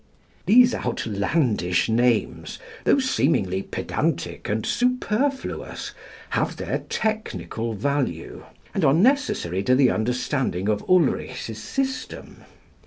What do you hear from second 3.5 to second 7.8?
pedantic and superfluous, have their technical